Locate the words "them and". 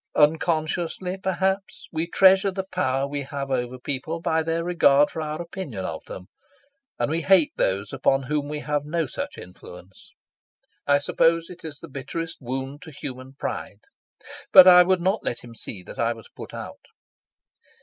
6.05-7.11